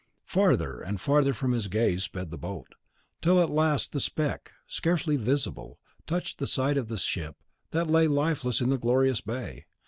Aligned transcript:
Farther 0.25 0.79
and 0.81 0.99
farther 0.99 1.31
from 1.31 1.51
his 1.51 1.67
gaze 1.67 2.05
sped 2.05 2.31
the 2.31 2.35
boat, 2.39 2.73
till 3.21 3.39
at 3.39 3.51
last 3.51 3.91
the 3.91 3.99
speck, 3.99 4.51
scarcely 4.65 5.15
visible, 5.15 5.77
touched 6.07 6.39
the 6.39 6.47
side 6.47 6.77
of 6.79 6.87
the 6.87 6.97
ship 6.97 7.35
that 7.69 7.85
lay 7.85 8.07
lifeless 8.07 8.61
in 8.61 8.71
the 8.71 8.79
glorious 8.79 9.21
bay. 9.21 9.67